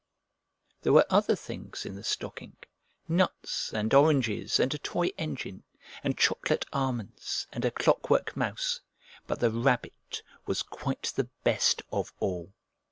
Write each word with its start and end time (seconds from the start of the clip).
There 0.81 0.93
were 0.93 1.05
other 1.11 1.35
things 1.35 1.85
in 1.85 1.95
the 1.95 2.03
stocking, 2.03 2.55
nuts 3.07 3.71
and 3.71 3.93
oranges 3.93 4.59
and 4.59 4.73
a 4.73 4.79
toy 4.79 5.09
engine, 5.15 5.63
and 6.03 6.17
chocolate 6.17 6.65
almonds 6.73 7.45
and 7.53 7.63
a 7.65 7.69
clockwork 7.69 8.35
mouse, 8.35 8.81
but 9.27 9.39
the 9.41 9.51
Rabbit 9.51 10.23
was 10.47 10.63
quite 10.63 11.13
the 11.15 11.29
best 11.43 11.83
of 11.91 12.11
all. 12.19 12.55